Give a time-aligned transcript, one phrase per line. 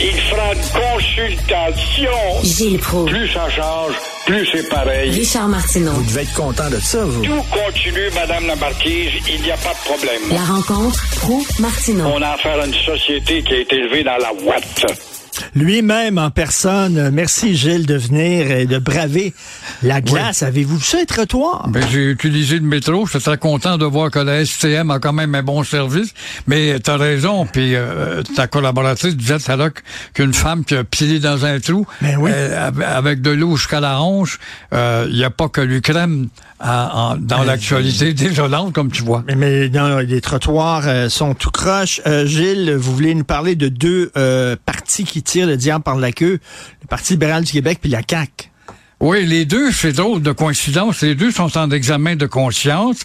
[0.00, 2.42] Il fera une consultation.
[2.44, 3.04] Gilles Pro.
[3.04, 3.94] Plus ça change,
[4.26, 5.10] plus c'est pareil.
[5.10, 5.90] Richard Martineau.
[5.90, 7.24] Vous devez être content de ça, vous.
[7.24, 10.20] Tout continue, Madame la Marquise, il n'y a pas de problème.
[10.30, 12.04] La rencontre Pro Martineau.
[12.14, 14.86] On a affaire à une société qui a été élevée dans la ouate.
[15.54, 17.10] Lui-même en personne.
[17.10, 19.34] Merci Gilles de venir et de braver
[19.82, 20.42] la glace.
[20.42, 21.68] Avez-vous vu ça, les trottoirs?
[21.68, 23.06] Ben, j'ai utilisé le métro.
[23.06, 26.12] Je suis très content de voir que la STM a quand même un bon service.
[26.46, 27.46] Mais tu as raison.
[27.46, 29.70] Puis euh, ta collaboratrice disait tout à l'heure
[30.14, 32.30] qu'une femme qui a pilé dans un trou Ben oui.
[32.34, 34.38] euh, avec de l'eau jusqu'à la hanche,
[34.72, 36.28] il n'y a pas que l'Ukraine
[36.60, 39.22] en- dans l'actualité désolante, comme tu vois.
[39.28, 42.00] Mais, mais non, les trottoirs euh, sont tout croche.
[42.06, 46.12] Euh, Gilles, vous voulez nous parler de deux euh, partis qui le diable par la
[46.12, 46.38] queue,
[46.82, 48.50] le Parti libéral du Québec puis la CAQ.
[49.00, 51.02] Oui, les deux, c'est drôle de coïncidence.
[51.02, 52.96] Les deux sont en examen de conscience.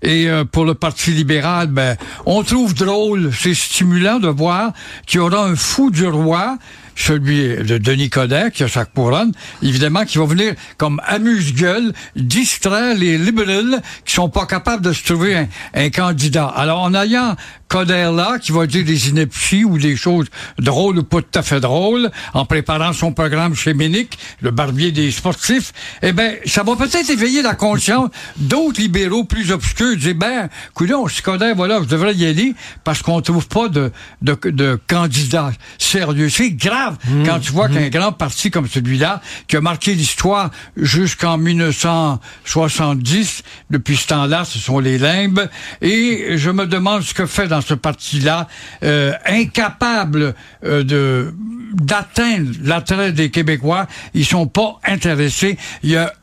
[0.00, 4.72] Et euh, pour le Parti libéral, ben, on trouve drôle, c'est stimulant de voir
[5.06, 6.56] qu'il y aura un fou du roi,
[6.96, 12.96] celui de Denis Coderre, qui a sa couronne, évidemment, qui va venir comme amuse-gueule distraire
[12.96, 16.46] les libéraux qui sont pas capables de se trouver un candidat.
[16.46, 17.36] Alors, en ayant
[17.72, 20.26] Coderre là, qui va dire des inepties ou des choses
[20.58, 24.92] drôles ou pas tout à fait drôles, en préparant son programme chez Ménic, le barbier
[24.92, 30.14] des sportifs, eh ben, ça va peut-être éveiller la conscience d'autres libéraux plus obscurs, dire,
[30.14, 34.38] ben, coudonc, si Coderre, voilà, je devrais y aller parce qu'on trouve pas de, de,
[34.50, 36.28] de candidat sérieux.
[36.28, 41.38] C'est grave quand tu vois qu'un grand parti comme celui-là, qui a marqué l'histoire jusqu'en
[41.38, 45.48] 1970, depuis ce temps-là, ce sont les limbes,
[45.80, 48.48] et je me demande ce que fait dans ce parti-là,
[48.82, 51.30] euh, incapable euh,
[51.74, 55.58] d'atteindre l'attrait des Québécois, ils sont pas intéressés.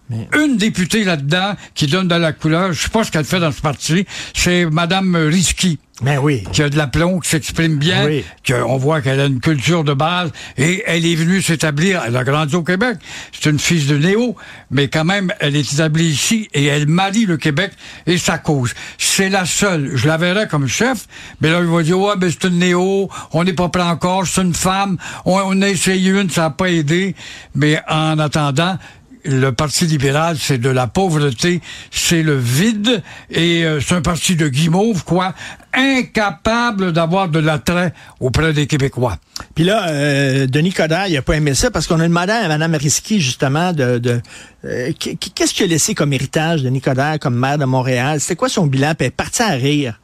[0.10, 2.74] Une députée là-dedans qui donne de la couleur.
[2.74, 4.06] Je sais pas ce qu'elle fait dans ce parti.
[4.34, 6.44] C'est Madame Risky Ben oui.
[6.52, 8.24] qui a de l'aplomb, qui s'exprime bien, Oui.
[8.48, 12.24] qu'on voit qu'elle a une culture de base, et elle est venue s'établir, elle a
[12.24, 12.98] grandi au Québec,
[13.34, 14.36] c'est une fille de Néo,
[14.72, 17.72] mais quand même, elle est établie ici, et elle marie le Québec
[18.08, 18.74] et sa cause.
[18.98, 21.06] C'est la seule, je la verrais comme chef,
[21.42, 24.26] mais là, il va dire, ouais, ben c'est une Néo, on n'est pas prêt encore,
[24.26, 27.14] c'est une femme, on, on a essayé une, ça n'a pas aidé,
[27.54, 28.78] mais en attendant,
[29.26, 34.36] le Parti libéral, c'est de la pauvreté, c'est le vide, et euh, c'est un parti
[34.36, 35.34] de guimauve, quoi,
[35.74, 39.18] incapable d'avoir de l'attrait auprès des Québécois.
[39.56, 42.48] Puis là, euh, Denis Coderre, il a pas aimé ça parce qu'on a demandé à
[42.48, 44.22] Mme Risky, justement, de, de
[44.66, 48.20] euh, qu- qu'est-ce qu'il a laissé comme héritage, Denis Coderre, comme maire de Montréal?
[48.20, 48.94] C'était quoi son bilan?
[48.98, 50.00] Puis elle est à rire.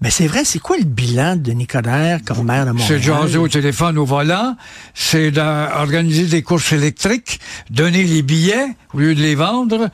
[0.00, 2.86] Mais c'est vrai, c'est quoi le bilan de Denis Coderre comme maire de Montréal?
[2.88, 4.56] C'est de jaser au téléphone au volant,
[4.94, 9.90] c'est d'organiser des courses électriques, donner les billets au lieu de les vendre,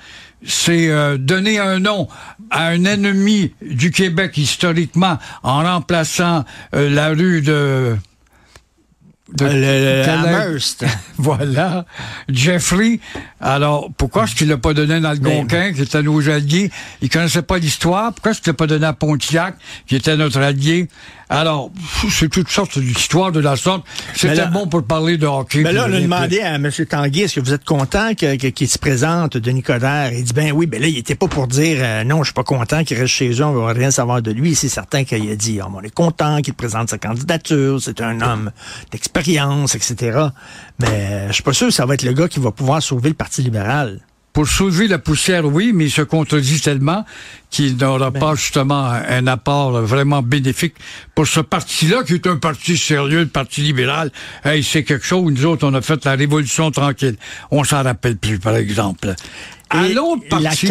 [0.47, 2.09] c'est euh, donner un nom
[2.51, 6.45] à un ennemi du Québec historiquement en remplaçant
[6.75, 7.97] euh, la rue de...
[9.33, 10.09] de le-.
[10.09, 10.85] Amherst.
[11.17, 11.87] Voilà.
[12.29, 13.01] Jeffrey.
[13.41, 16.71] Alors, pourquoi est-ce qu'il l'a pas donné dans le Mais- Gonquin, qui était nos alliés?
[17.01, 18.13] Il connaissait pas l'histoire.
[18.13, 19.55] Pourquoi est-ce qu'il l'a pas donné à Pontiac,
[19.87, 20.89] qui était notre allié?
[21.31, 23.85] Alors, pff, c'est toutes sortes d'histoires de la sorte.
[24.09, 25.63] Mais C'était bon pour parler de hockey.
[25.63, 26.71] Ben là, on a de- demandé à M.
[26.89, 30.13] Tanguy, est-ce que vous êtes content que- qu'il se présente, Denis Coderre?
[30.13, 32.35] Il dit, ben oui, ben là, il était pas pour dire, euh, non, je suis
[32.35, 34.55] pas content qu'il reste chez eux, on va rien savoir de lui.
[34.55, 38.21] C'est certain qu'il a dit, Ah, on est content qu'il présente sa candidature, c'est un
[38.21, 38.51] homme
[38.93, 40.19] d'expérience, etc.
[40.79, 42.83] Mais euh, je suis pas sûr que ça va être le gars qui va pouvoir
[42.83, 44.01] sauver le Parti libéral.
[44.35, 47.05] Pour soulever la poussière, oui, mais il se contredit tellement
[47.51, 48.19] qu'il n'aura Ben.
[48.19, 50.75] pas justement un apport vraiment bénéfique
[51.15, 54.11] pour ce parti-là, qui est un parti sérieux, le Parti libéral.
[54.45, 55.33] Hey, c'est quelque chose.
[55.33, 57.17] Nous autres, on a fait la révolution tranquille.
[57.53, 59.15] On s'en rappelle plus, par exemple.
[59.71, 60.69] À Et l'autre la parti,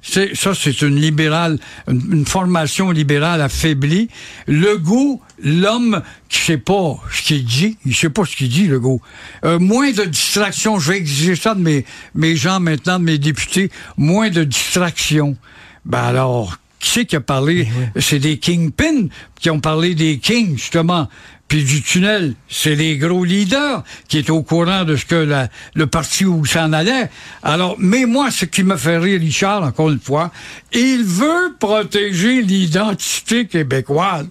[0.00, 4.08] c'est ça, c'est une libérale, une, une formation libérale affaiblie.
[4.46, 8.66] Le goût, l'homme qui sait pas ce qu'il dit, il sait pas ce qu'il dit,
[8.66, 9.00] le goût.
[9.44, 11.84] Euh, moins de distractions, je vais exiger ça de mes,
[12.14, 15.36] mes gens maintenant, de mes députés, moins de distractions.
[15.84, 17.68] Ben alors, qui c'est qui a parlé?
[17.98, 19.08] C'est des kingpins
[19.40, 21.08] qui ont parlé des kings, justement.
[21.46, 25.48] Puis du tunnel, c'est les gros leaders qui étaient au courant de ce que la-
[25.74, 27.10] le parti où s'en allait.
[27.42, 30.32] Alors, mais moi, ce qui me fait rire, Richard, encore une fois,
[30.72, 34.26] il veut protéger l'identité québécoise.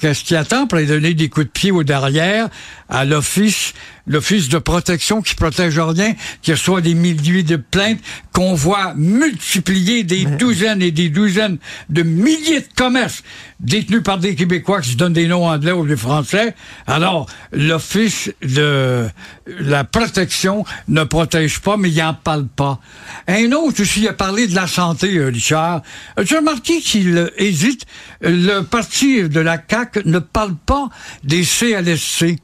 [0.00, 2.48] Qu'est-ce qu'il attend pour aller donner des coups de pied au derrière
[2.88, 3.72] à l'office,
[4.06, 8.00] l'office de protection qui protège rien, qui reçoit des milliers de plaintes,
[8.32, 11.58] qu'on voit multiplier des douzaines et des douzaines
[11.88, 13.22] de milliers de commerces
[13.60, 16.54] détenus par des Québécois qui se donnent des noms anglais ou des français.
[16.86, 19.08] Alors, l'office de
[19.46, 22.80] la protection ne protège pas, mais il n'en parle pas.
[23.28, 25.82] Un autre aussi a parlé de la santé, euh, Richard.
[26.16, 27.86] As-tu remarqué qu'il euh, hésite?
[28.20, 29.58] Le parti de la
[30.04, 30.88] Ne parle pas
[31.24, 32.38] des CLSC.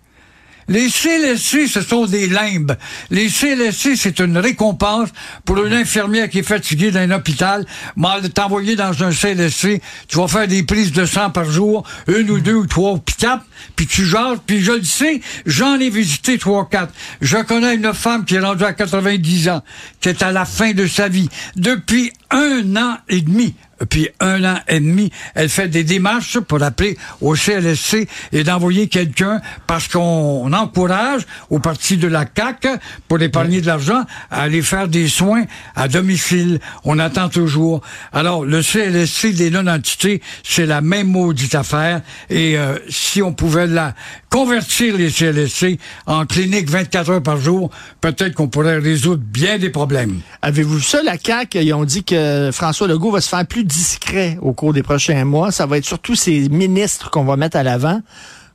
[0.68, 2.76] Les CLSC, ce sont des limbes.
[3.10, 5.08] Les CLSC, c'est une récompense
[5.46, 7.64] pour une infirmière qui est fatiguée dans un hôpital.
[7.96, 12.30] Mal t'envoyer dans un CLSC, tu vas faire des prises de sang par jour, une
[12.30, 15.88] ou deux ou trois, puis quatre, puis tu jases, puis je le sais, j'en ai
[15.88, 16.92] visité trois, quatre.
[17.22, 19.62] Je connais une femme qui est rendue à 90 ans,
[20.02, 21.30] qui est à la fin de sa vie.
[21.56, 23.54] Depuis un an et demi,
[23.86, 28.88] puis un an et demi, elle fait des démarches pour appeler au CLSC et d'envoyer
[28.88, 32.66] quelqu'un parce qu'on encourage au parti de la CAC
[33.06, 35.44] pour épargner de l'argent à aller faire des soins
[35.76, 36.60] à domicile.
[36.84, 37.82] On attend toujours.
[38.12, 43.66] Alors, le CLSC des non-entités, c'est la même maudite affaire et euh, si on pouvait
[43.66, 43.94] la
[44.30, 47.70] convertir les CLSC en clinique 24 heures par jour,
[48.00, 50.20] peut-être qu'on pourrait résoudre bien des problèmes.
[50.42, 51.58] Avez-vous vu ça, la CAQ?
[51.62, 55.24] Ils ont dit que François Legault va se faire plus discret au cours des prochains
[55.24, 55.52] mois.
[55.52, 58.00] Ça va être surtout ces ministres qu'on va mettre à l'avant.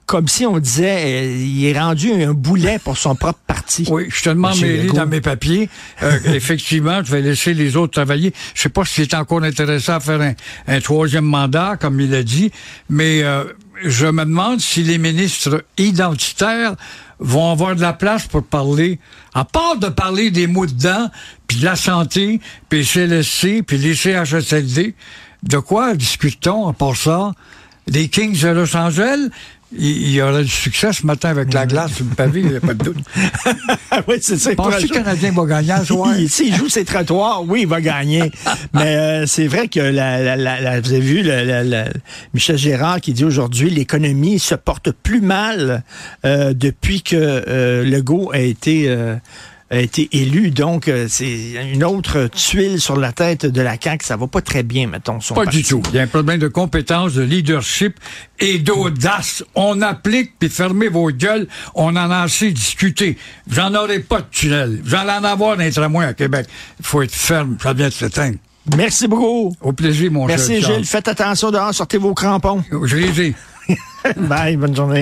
[0.06, 3.88] Comme si on disait, euh, il est rendu un boulet pour son propre parti.
[3.90, 4.98] Oui, je suis tellement Monsieur mêlé Legault.
[4.98, 5.70] dans mes papiers.
[6.02, 8.34] Euh, effectivement, je vais laisser les autres travailler.
[8.54, 10.34] Je sais pas s'il est encore intéressé à faire un,
[10.68, 12.52] un troisième mandat, comme il a dit,
[12.90, 13.46] mais euh,
[13.84, 16.76] je me demande si les ministres identitaires
[17.20, 19.00] vont avoir de la place pour parler,
[19.34, 21.10] à part de parler des mots dedans,
[21.48, 24.96] puis de la santé, puis CLSC, puis les CHSLD,
[25.44, 27.32] de quoi discute-t-on à part ça?
[27.88, 29.30] Des Kings de Los Angeles?
[29.76, 32.56] Il y aurait du succès ce matin avec la glace sur le pavé, il n'y
[32.56, 32.98] a pas de doute.
[34.08, 34.54] oui, c'est ça.
[34.56, 36.16] Penses-tu que le Canadien va gagner ce soir?
[36.18, 38.32] Il- S'il joue ses trottoirs, oui, il va gagner.
[38.74, 41.88] Mais euh, c'est vrai que la, la- la- la- vous avez vu la- la- la-
[42.34, 45.84] Michel Gérard qui dit aujourd'hui l'économie se porte plus mal
[46.26, 49.16] euh, depuis que euh, Legault a été euh,
[49.74, 50.52] a été élu.
[50.52, 54.06] Donc euh, c'est une autre tuile sur la tête de la CAQ.
[54.06, 55.20] Ça va pas très bien, mettons.
[55.20, 55.58] Son Pas parti.
[55.58, 55.82] du tout.
[55.90, 58.00] Il y a un problème de compétence, de leadership
[58.40, 59.44] et d'audace.
[59.56, 61.48] On applique, puis fermez vos gueules.
[61.76, 63.18] On en a assez discuté.
[63.50, 64.82] J'en aurai pas de tunnel.
[64.86, 66.46] J'en en avoir d'un tramway à Québec.
[66.80, 67.58] Il faut être ferme.
[67.62, 68.38] Ça vient de s'éteindre.
[68.78, 69.54] Merci beaucoup.
[69.60, 70.62] Au plaisir, mon cher Merci.
[70.62, 70.86] Gilles.
[70.86, 71.74] Faites attention dehors.
[71.74, 72.64] Sortez vos crampons.
[72.86, 73.36] Je les ai.
[74.18, 74.56] Bye.
[74.58, 75.02] Bonne journée.